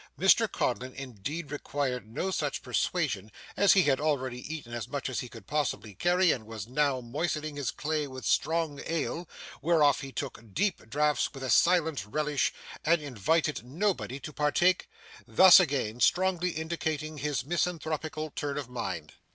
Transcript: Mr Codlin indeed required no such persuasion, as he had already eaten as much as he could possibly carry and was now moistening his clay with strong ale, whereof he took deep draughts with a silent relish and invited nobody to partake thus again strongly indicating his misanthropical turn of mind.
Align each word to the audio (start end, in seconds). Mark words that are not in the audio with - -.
Mr 0.19 0.51
Codlin 0.51 0.95
indeed 0.95 1.51
required 1.51 2.07
no 2.11 2.31
such 2.31 2.63
persuasion, 2.63 3.31
as 3.55 3.73
he 3.73 3.83
had 3.83 3.99
already 4.01 4.39
eaten 4.51 4.73
as 4.73 4.87
much 4.87 5.07
as 5.09 5.19
he 5.19 5.29
could 5.29 5.45
possibly 5.45 5.93
carry 5.93 6.31
and 6.31 6.47
was 6.47 6.67
now 6.67 7.01
moistening 7.01 7.55
his 7.55 7.69
clay 7.69 8.07
with 8.07 8.25
strong 8.25 8.81
ale, 8.87 9.29
whereof 9.61 9.99
he 10.01 10.11
took 10.11 10.41
deep 10.55 10.89
draughts 10.89 11.31
with 11.35 11.43
a 11.43 11.51
silent 11.51 12.03
relish 12.03 12.51
and 12.83 12.99
invited 12.99 13.63
nobody 13.63 14.19
to 14.19 14.33
partake 14.33 14.89
thus 15.27 15.59
again 15.59 15.99
strongly 15.99 16.49
indicating 16.49 17.19
his 17.19 17.45
misanthropical 17.45 18.31
turn 18.31 18.57
of 18.57 18.67
mind. 18.67 19.13